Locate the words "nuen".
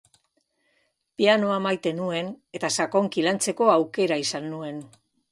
1.99-2.31, 4.55-4.81